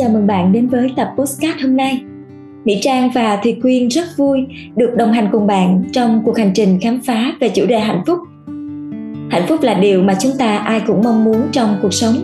[0.00, 2.02] Chào mừng bạn đến với tập postcard hôm nay.
[2.64, 4.46] Mỹ Trang và Thùy Quyên rất vui
[4.76, 8.02] được đồng hành cùng bạn trong cuộc hành trình khám phá về chủ đề hạnh
[8.06, 8.18] phúc.
[9.30, 12.14] Hạnh phúc là điều mà chúng ta ai cũng mong muốn trong cuộc sống.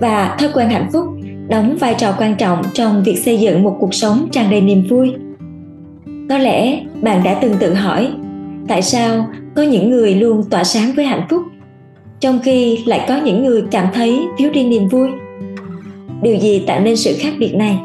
[0.00, 1.04] Và thói quen hạnh phúc
[1.48, 4.82] đóng vai trò quan trọng trong việc xây dựng một cuộc sống tràn đầy niềm
[4.88, 5.12] vui.
[6.28, 8.10] Có lẽ bạn đã từng tự hỏi,
[8.68, 9.26] tại sao
[9.56, 11.42] có những người luôn tỏa sáng với hạnh phúc,
[12.20, 15.08] trong khi lại có những người cảm thấy thiếu đi niềm vui?
[16.24, 17.78] Điều gì tạo nên sự khác biệt này?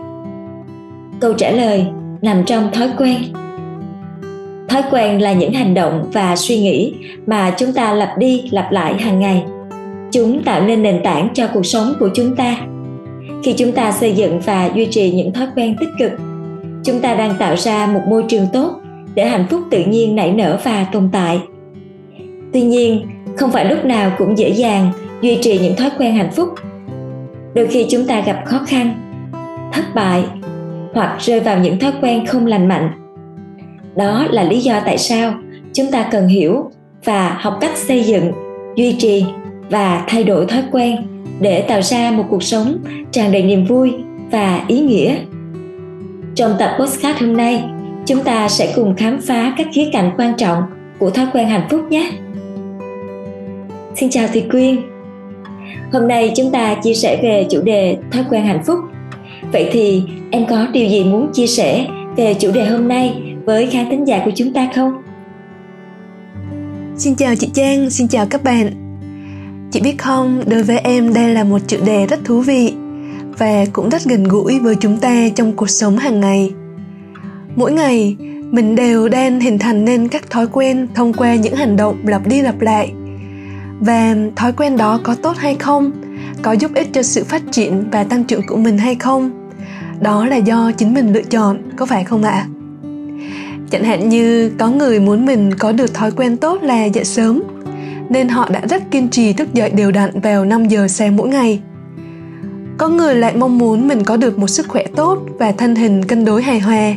[1.19, 1.85] Câu trả lời
[2.21, 3.15] nằm trong thói quen.
[4.69, 6.93] Thói quen là những hành động và suy nghĩ
[7.25, 9.43] mà chúng ta lặp đi lặp lại hàng ngày.
[10.11, 12.57] Chúng tạo nên nền tảng cho cuộc sống của chúng ta.
[13.43, 16.11] Khi chúng ta xây dựng và duy trì những thói quen tích cực,
[16.83, 18.71] chúng ta đang tạo ra một môi trường tốt
[19.15, 21.39] để hạnh phúc tự nhiên nảy nở và tồn tại.
[22.53, 23.01] Tuy nhiên,
[23.37, 26.49] không phải lúc nào cũng dễ dàng duy trì những thói quen hạnh phúc
[27.53, 28.93] đôi khi chúng ta gặp khó khăn,
[29.73, 30.23] thất bại,
[30.93, 32.91] hoặc rơi vào những thói quen không lành mạnh.
[33.95, 35.33] Đó là lý do tại sao
[35.73, 36.71] chúng ta cần hiểu
[37.05, 38.31] và học cách xây dựng,
[38.75, 39.25] duy trì
[39.69, 40.97] và thay đổi thói quen
[41.39, 42.77] để tạo ra một cuộc sống
[43.11, 43.93] tràn đầy niềm vui
[44.31, 45.15] và ý nghĩa.
[46.35, 47.63] Trong tập postcard hôm nay,
[48.05, 50.63] chúng ta sẽ cùng khám phá các khía cạnh quan trọng
[50.99, 52.11] của thói quen hạnh phúc nhé.
[53.95, 54.81] Xin chào thùy quyên.
[55.91, 58.79] Hôm nay chúng ta chia sẻ về chủ đề thói quen hạnh phúc.
[59.53, 63.67] Vậy thì em có điều gì muốn chia sẻ về chủ đề hôm nay với
[63.67, 64.91] khán thính giả của chúng ta không?
[66.97, 68.71] Xin chào chị Trang, xin chào các bạn.
[69.71, 72.73] Chị biết không, đối với em đây là một chủ đề rất thú vị
[73.37, 76.51] và cũng rất gần gũi với chúng ta trong cuộc sống hàng ngày.
[77.55, 78.15] Mỗi ngày,
[78.51, 82.27] mình đều đang hình thành nên các thói quen thông qua những hành động lặp
[82.27, 82.91] đi lặp lại
[83.79, 85.91] và thói quen đó có tốt hay không
[86.41, 89.49] có giúp ích cho sự phát triển và tăng trưởng của mình hay không
[89.99, 92.45] đó là do chính mình lựa chọn, có phải không ạ
[93.71, 97.43] chẳng hạn như có người muốn mình có được thói quen tốt là dậy sớm,
[98.09, 101.29] nên họ đã rất kiên trì thức dậy đều đặn vào 5 giờ sáng mỗi
[101.29, 101.59] ngày.
[102.77, 106.03] Có người lại mong muốn mình có được một sức khỏe tốt và thân hình
[106.03, 106.95] cân đối hài hòa.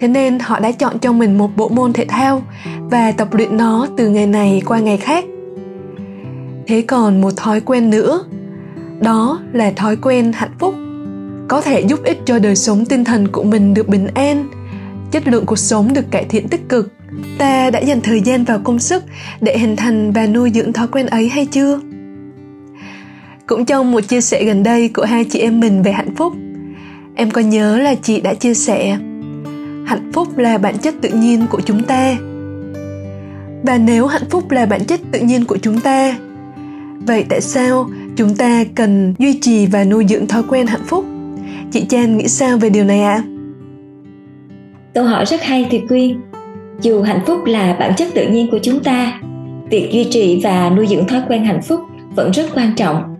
[0.00, 2.42] Thế nên họ đã chọn cho mình một bộ môn thể thao
[2.78, 5.24] và tập luyện nó từ ngày này qua ngày khác
[6.66, 8.24] thế còn một thói quen nữa,
[9.00, 10.74] đó là thói quen hạnh phúc.
[11.48, 14.48] Có thể giúp ích cho đời sống tinh thần của mình được bình an,
[15.10, 16.92] chất lượng cuộc sống được cải thiện tích cực.
[17.38, 19.04] Ta đã dành thời gian và công sức
[19.40, 21.80] để hình thành và nuôi dưỡng thói quen ấy hay chưa?
[23.46, 26.32] Cũng trong một chia sẻ gần đây của hai chị em mình về hạnh phúc,
[27.14, 28.98] em có nhớ là chị đã chia sẻ,
[29.86, 32.16] hạnh phúc là bản chất tự nhiên của chúng ta.
[33.62, 36.16] Và nếu hạnh phúc là bản chất tự nhiên của chúng ta
[37.06, 41.04] vậy tại sao chúng ta cần duy trì và nuôi dưỡng thói quen hạnh phúc?
[41.72, 43.14] Chị Chan nghĩ sao về điều này ạ?
[43.14, 43.34] À?
[44.94, 46.20] câu hỏi rất hay thì quyên.
[46.80, 49.20] Dù hạnh phúc là bản chất tự nhiên của chúng ta,
[49.70, 51.80] việc duy trì và nuôi dưỡng thói quen hạnh phúc
[52.16, 53.16] vẫn rất quan trọng.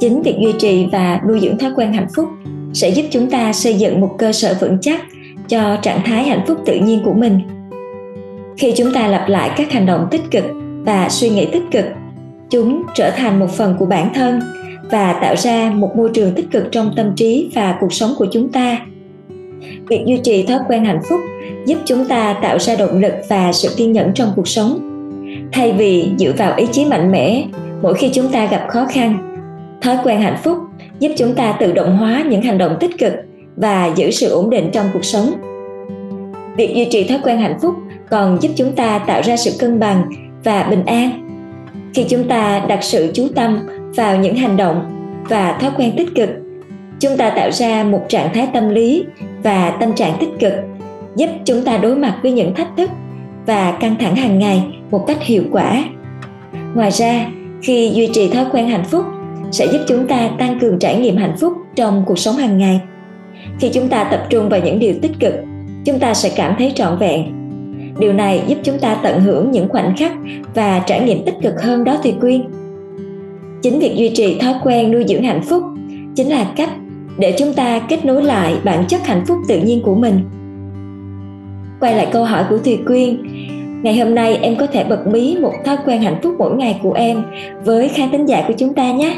[0.00, 2.28] Chính việc duy trì và nuôi dưỡng thói quen hạnh phúc
[2.72, 5.00] sẽ giúp chúng ta xây dựng một cơ sở vững chắc
[5.48, 7.40] cho trạng thái hạnh phúc tự nhiên của mình.
[8.58, 10.44] Khi chúng ta lặp lại các hành động tích cực
[10.84, 11.84] và suy nghĩ tích cực
[12.50, 14.40] chúng trở thành một phần của bản thân
[14.90, 18.26] và tạo ra một môi trường tích cực trong tâm trí và cuộc sống của
[18.32, 18.78] chúng ta.
[19.88, 21.20] Việc duy trì thói quen hạnh phúc
[21.66, 24.78] giúp chúng ta tạo ra động lực và sự kiên nhẫn trong cuộc sống.
[25.52, 27.44] Thay vì dựa vào ý chí mạnh mẽ,
[27.82, 29.18] mỗi khi chúng ta gặp khó khăn,
[29.82, 30.58] thói quen hạnh phúc
[30.98, 33.12] giúp chúng ta tự động hóa những hành động tích cực
[33.56, 35.32] và giữ sự ổn định trong cuộc sống.
[36.56, 37.74] Việc duy trì thói quen hạnh phúc
[38.10, 40.10] còn giúp chúng ta tạo ra sự cân bằng
[40.44, 41.25] và bình an
[41.96, 43.58] khi chúng ta đặt sự chú tâm
[43.96, 44.82] vào những hành động
[45.28, 46.28] và thói quen tích cực.
[47.00, 49.04] Chúng ta tạo ra một trạng thái tâm lý
[49.42, 50.52] và tâm trạng tích cực,
[51.16, 52.90] giúp chúng ta đối mặt với những thách thức
[53.46, 55.84] và căng thẳng hàng ngày một cách hiệu quả.
[56.74, 57.26] Ngoài ra,
[57.62, 59.04] khi duy trì thói quen hạnh phúc
[59.50, 62.80] sẽ giúp chúng ta tăng cường trải nghiệm hạnh phúc trong cuộc sống hàng ngày.
[63.60, 65.34] Khi chúng ta tập trung vào những điều tích cực,
[65.84, 67.45] chúng ta sẽ cảm thấy trọn vẹn
[67.98, 70.12] điều này giúp chúng ta tận hưởng những khoảnh khắc
[70.54, 72.44] và trải nghiệm tích cực hơn đó thì quyên.
[73.62, 75.62] Chính việc duy trì thói quen nuôi dưỡng hạnh phúc
[76.14, 76.70] chính là cách
[77.18, 80.20] để chúng ta kết nối lại bản chất hạnh phúc tự nhiên của mình.
[81.80, 83.22] Quay lại câu hỏi của thùy quyên,
[83.82, 86.80] ngày hôm nay em có thể bật mí một thói quen hạnh phúc mỗi ngày
[86.82, 87.22] của em
[87.64, 89.16] với khán thính giả của chúng ta nhé.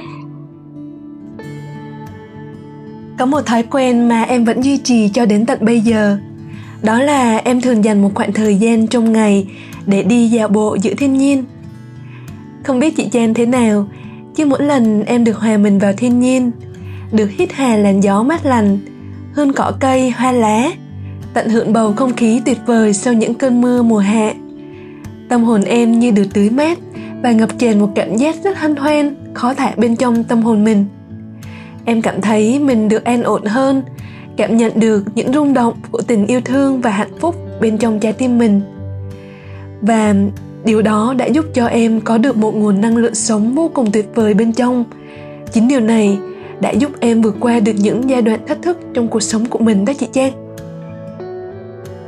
[3.18, 6.18] Có một thói quen mà em vẫn duy trì cho đến tận bây giờ
[6.82, 9.46] đó là em thường dành một khoảng thời gian trong ngày
[9.86, 11.44] để đi dạo bộ giữa thiên nhiên.
[12.62, 13.88] Không biết chị Chen thế nào,
[14.34, 16.50] chứ mỗi lần em được hòa mình vào thiên nhiên,
[17.12, 18.78] được hít hà làn gió mát lành,
[19.32, 20.70] hương cỏ cây, hoa lá,
[21.34, 24.34] tận hưởng bầu không khí tuyệt vời sau những cơn mưa mùa hạ.
[25.28, 26.78] Tâm hồn em như được tưới mát
[27.22, 30.64] và ngập tràn một cảm giác rất hân hoan, khó thả bên trong tâm hồn
[30.64, 30.86] mình.
[31.84, 33.82] Em cảm thấy mình được an ổn hơn
[34.38, 38.00] cảm nhận được những rung động của tình yêu thương và hạnh phúc bên trong
[38.00, 38.60] trái tim mình
[39.80, 40.14] và
[40.64, 43.92] điều đó đã giúp cho em có được một nguồn năng lượng sống vô cùng
[43.92, 44.84] tuyệt vời bên trong
[45.52, 46.18] chính điều này
[46.60, 49.58] đã giúp em vượt qua được những giai đoạn thách thức trong cuộc sống của
[49.58, 50.32] mình đó chị Trang.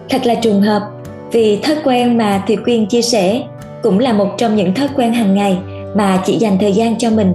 [0.08, 0.82] Thật là trùng hợp
[1.32, 3.42] vì thói quen mà Thùy Quyên chia sẻ
[3.82, 5.58] cũng là một trong những thói quen hàng ngày
[5.96, 7.34] mà chị dành thời gian cho mình.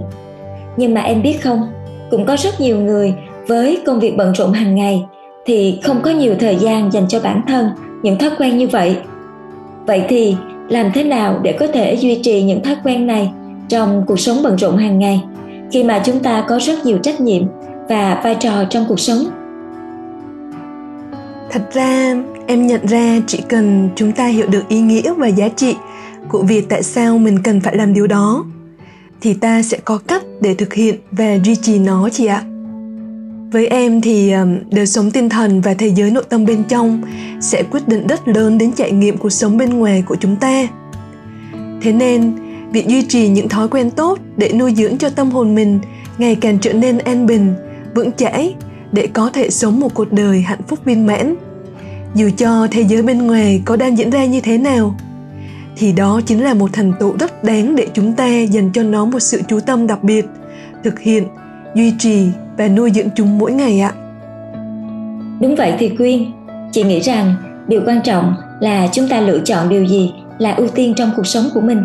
[0.76, 1.72] Nhưng mà em biết không,
[2.10, 3.14] cũng có rất nhiều người
[3.46, 5.04] với công việc bận rộn hàng ngày,
[5.46, 7.68] thì không có nhiều thời gian dành cho bản thân,
[8.02, 8.96] những thói quen như vậy.
[9.86, 10.36] Vậy thì
[10.68, 13.32] làm thế nào để có thể duy trì những thói quen này
[13.68, 15.24] trong cuộc sống bận rộn hàng ngày,
[15.72, 17.42] khi mà chúng ta có rất nhiều trách nhiệm
[17.88, 19.18] và vai trò trong cuộc sống
[21.50, 22.14] thật ra,
[22.46, 25.76] em nhận ra chỉ cần chúng ta hiểu được ý nghĩa và giá trị
[26.28, 28.44] của việc tại sao mình cần phải làm điều đó,
[29.20, 32.42] thì ta sẽ có cách để thực hiện và duy trì nó chị ạ
[33.50, 34.32] với em thì
[34.70, 37.02] đời sống tinh thần và thế giới nội tâm bên trong
[37.40, 40.68] sẽ quyết định rất lớn đến trải nghiệm cuộc sống bên ngoài của chúng ta.
[41.82, 42.32] Thế nên,
[42.72, 45.78] việc duy trì những thói quen tốt để nuôi dưỡng cho tâm hồn mình
[46.18, 47.54] ngày càng trở nên an bình,
[47.94, 48.54] vững chãi
[48.92, 51.34] để có thể sống một cuộc đời hạnh phúc viên mãn.
[52.14, 54.96] Dù cho thế giới bên ngoài có đang diễn ra như thế nào,
[55.76, 59.04] thì đó chính là một thành tựu rất đáng để chúng ta dành cho nó
[59.04, 60.26] một sự chú tâm đặc biệt,
[60.84, 61.24] thực hiện
[61.76, 62.28] duy trì
[62.58, 63.92] và nuôi dưỡng chúng mỗi ngày ạ.
[65.40, 66.24] Đúng vậy thì quyên,
[66.72, 67.34] chị nghĩ rằng
[67.68, 71.26] điều quan trọng là chúng ta lựa chọn điều gì là ưu tiên trong cuộc
[71.26, 71.84] sống của mình,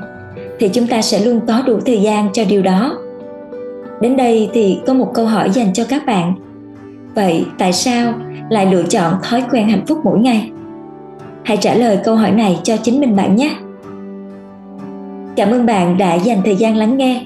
[0.59, 2.97] thì chúng ta sẽ luôn có đủ thời gian cho điều đó.
[4.01, 6.33] Đến đây thì có một câu hỏi dành cho các bạn.
[7.15, 8.13] Vậy tại sao
[8.49, 10.51] lại lựa chọn thói quen hạnh phúc mỗi ngày?
[11.43, 13.51] Hãy trả lời câu hỏi này cho chính mình bạn nhé.
[15.35, 17.25] Cảm ơn bạn đã dành thời gian lắng nghe.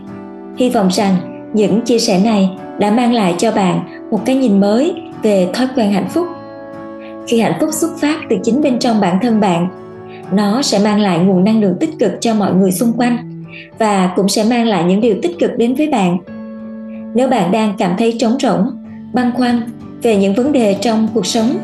[0.57, 1.15] Hy vọng rằng
[1.55, 2.49] những chia sẻ này
[2.79, 3.79] đã mang lại cho bạn
[4.11, 4.93] một cái nhìn mới
[5.23, 6.27] về thói quen hạnh phúc.
[7.27, 9.67] Khi hạnh phúc xuất phát từ chính bên trong bản thân bạn,
[10.31, 13.43] nó sẽ mang lại nguồn năng lượng tích cực cho mọi người xung quanh
[13.77, 16.17] và cũng sẽ mang lại những điều tích cực đến với bạn.
[17.15, 18.71] Nếu bạn đang cảm thấy trống rỗng,
[19.13, 19.61] băn khoăn
[20.01, 21.57] về những vấn đề trong cuộc sống,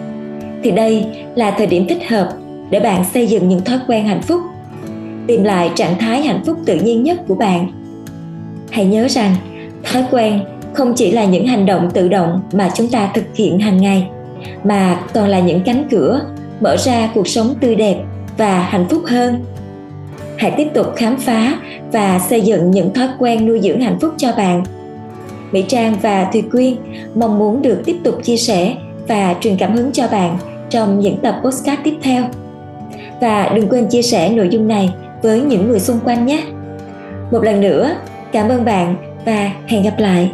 [0.63, 1.05] thì đây
[1.35, 2.29] là thời điểm thích hợp
[2.69, 4.41] để bạn xây dựng những thói quen hạnh phúc.
[5.27, 7.71] Tìm lại trạng thái hạnh phúc tự nhiên nhất của bạn.
[8.71, 9.35] Hãy nhớ rằng
[9.83, 10.39] thói quen
[10.73, 14.07] không chỉ là những hành động tự động mà chúng ta thực hiện hàng ngày,
[14.63, 16.21] mà còn là những cánh cửa
[16.59, 17.97] mở ra cuộc sống tươi đẹp
[18.37, 19.45] và hạnh phúc hơn.
[20.37, 21.59] Hãy tiếp tục khám phá
[21.91, 24.63] và xây dựng những thói quen nuôi dưỡng hạnh phúc cho bạn.
[25.51, 26.75] Mỹ trang và thùy quyên
[27.15, 28.75] mong muốn được tiếp tục chia sẻ
[29.07, 30.37] và truyền cảm hứng cho bạn
[30.69, 32.23] trong những tập postcard tiếp theo.
[33.21, 34.89] Và đừng quên chia sẻ nội dung này
[35.21, 36.43] với những người xung quanh nhé.
[37.31, 37.95] Một lần nữa,
[38.31, 40.31] cảm ơn bạn và hẹn gặp lại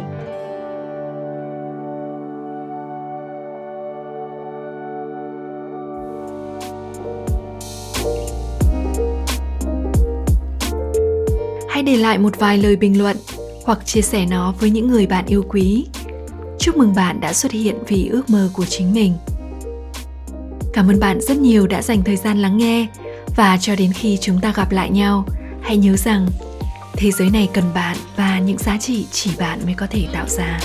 [11.68, 13.16] hãy để lại một vài lời bình luận
[13.64, 15.86] hoặc chia sẻ nó với những người bạn yêu quý.
[16.58, 19.12] Chúc mừng bạn đã xuất hiện vì ước mơ của chính mình.
[20.72, 22.86] Cảm ơn bạn rất nhiều đã dành thời gian lắng nghe
[23.36, 25.24] và cho đến khi chúng ta gặp lại nhau,
[25.60, 26.26] hãy nhớ rằng
[27.00, 30.28] thế giới này cần bạn và những giá trị chỉ bạn mới có thể tạo
[30.28, 30.58] ra.